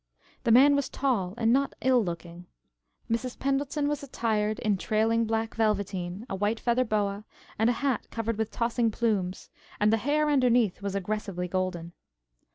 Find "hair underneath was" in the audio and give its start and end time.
9.97-10.95